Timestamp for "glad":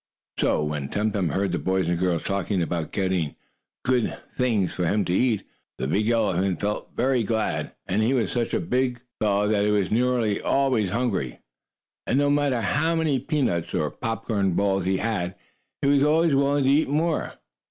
7.21-7.75